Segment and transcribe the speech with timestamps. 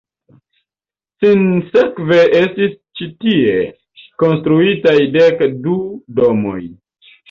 [1.25, 3.55] Sinsekve estis ĉi tie
[4.27, 5.81] konstruitaj dek du
[6.23, 6.61] domoj.